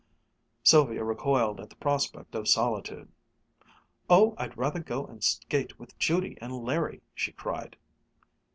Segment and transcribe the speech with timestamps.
[0.63, 3.11] Sylvia recoiled at the prospect of solitude.
[4.09, 7.77] "Oh, I'd rather go and skate with Judy and Larry!" she cried.